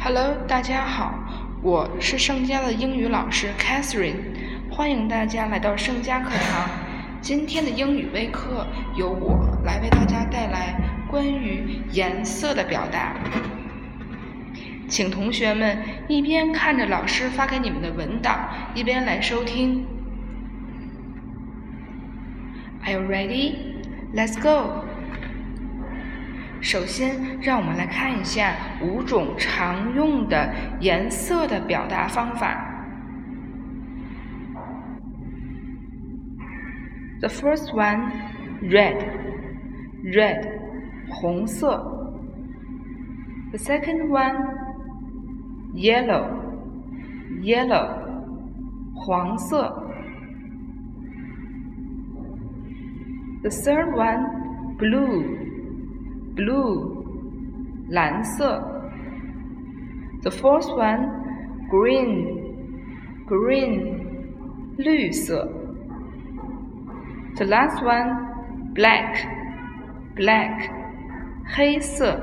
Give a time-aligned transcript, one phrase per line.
[0.00, 1.12] Hello，大家好，
[1.60, 4.14] 我是盛佳的英语老师 Catherine，
[4.70, 6.70] 欢迎大家来到盛佳课堂。
[7.20, 8.64] 今天的英语微课
[8.96, 10.80] 由我来为大家带来
[11.10, 13.12] 关于颜色的表达，
[14.88, 19.84] 请同学们一边看着老师发给你们的文档，一边来收听。
[22.84, 23.56] Are you ready?
[24.14, 24.84] Let's go.
[26.61, 32.69] 首先，让我们来看一下五种常用的颜色的表达方法。
[37.19, 38.11] The first one,
[38.61, 38.97] red,
[40.03, 40.45] red，
[41.09, 41.89] 红色。
[43.51, 44.35] The second one,
[45.73, 46.27] yellow,
[47.41, 47.87] yellow，
[48.95, 49.83] 黄色。
[53.41, 55.46] The third one, blue
[56.37, 57.03] blue
[57.89, 58.61] 蓝色。
[60.21, 61.09] The fourth one
[61.69, 62.37] green
[63.27, 63.97] green
[64.77, 65.47] 绿色。
[67.35, 69.25] The last one black
[70.15, 70.69] black
[71.45, 72.19] 黑色。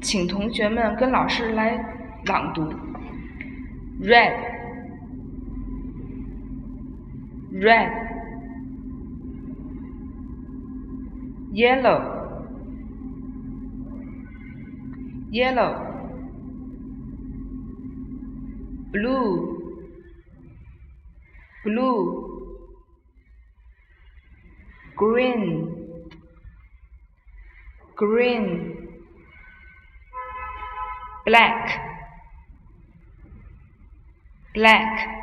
[0.00, 1.76] 请同学们跟老师来
[2.26, 2.62] 朗读：
[4.00, 4.34] red
[7.52, 7.90] red。
[11.51, 12.17] yellow.
[15.31, 15.87] Yellow.
[18.91, 19.81] Blue.
[21.63, 22.57] Blue.
[24.95, 26.07] Green.
[27.95, 28.99] Green.
[31.25, 31.79] Black.
[34.53, 35.20] Black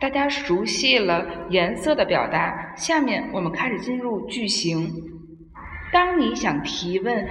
[0.00, 4.92] 大家熟悉了颜色的表达，下面我们开始进入句型。
[5.92, 7.28] 当你想提问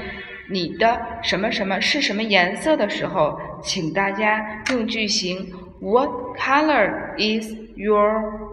[0.50, 8.50] 你的什么什么是什么颜色的时候，请大家用句型 What color is your?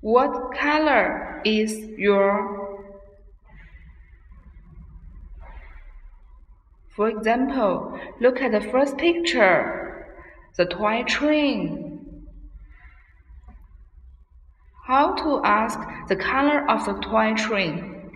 [0.00, 2.68] What color is your?
[6.94, 10.04] For example, look at the first picture,
[10.56, 11.83] the toy train.
[14.86, 15.78] How to ask
[16.08, 18.10] the color of the toy train?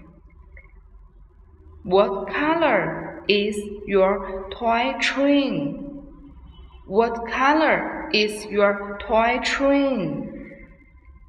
[1.85, 6.03] What color is your toy train?
[6.87, 10.51] What color is your toy train?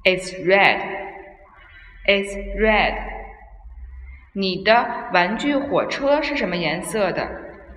[0.04, 0.80] It's red.
[2.06, 2.94] It's red.
[4.32, 7.28] 你的玩具火车是什么颜色的？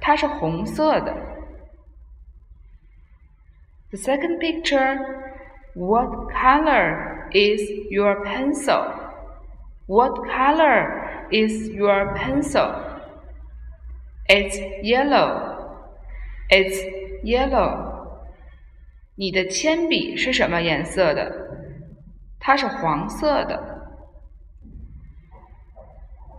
[0.01, 1.13] 它是红色的。
[3.91, 4.97] The second picture.
[5.75, 8.83] What color is your pencil?
[9.87, 12.73] What color is your pencil?
[14.27, 15.55] It's yellow.
[16.49, 16.79] It's
[17.23, 17.97] yellow.
[19.15, 21.31] 你的铅笔是什么颜色的？
[22.39, 23.77] 它是黄色的。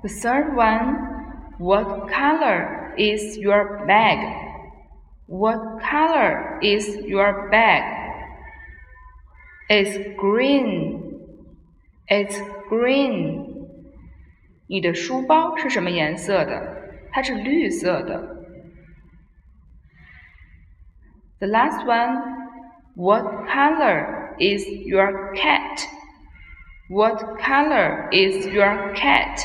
[0.02, 0.96] The third one,
[1.58, 4.18] what color is your bag?
[5.26, 7.82] What color is your bag?
[9.68, 11.00] It's green.
[12.08, 12.36] It's
[12.68, 13.68] green.
[14.66, 16.76] 你的书包是什么颜色的？
[17.12, 18.36] 它是绿色的。
[21.38, 22.38] The last one.
[22.96, 25.86] What color is your cat?
[26.88, 29.40] What color is your cat?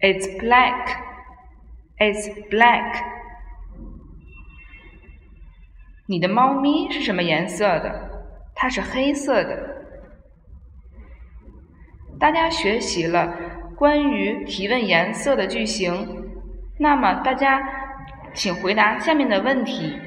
[0.00, 0.98] It's black.
[1.98, 3.04] It's black.
[6.06, 8.07] 你的猫咪是什么颜色的？
[8.61, 9.57] 它是黑色的。
[12.19, 13.33] 大家学习了
[13.77, 16.29] 关于提问颜色的句型，
[16.77, 17.61] 那么大家
[18.33, 19.97] 请回答下面的问题。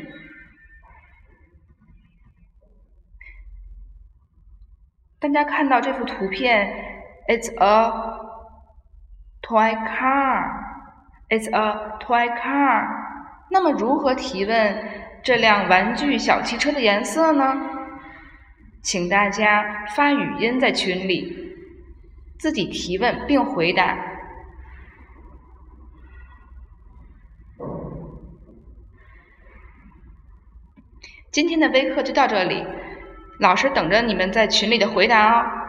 [5.19, 6.71] 大家看到这幅图片
[7.29, 7.91] ，It's a
[9.41, 10.45] toy car.
[11.31, 12.87] It's a toy car.
[13.51, 14.91] 那么如何提问
[15.23, 17.79] 这辆玩具小汽车的颜色呢？
[18.83, 21.57] 请大家发语音在群里，
[22.39, 23.97] 自己提问并回答。
[31.31, 32.63] 今天的微课就到这里，
[33.39, 35.62] 老师等着你们在群里的回答哦。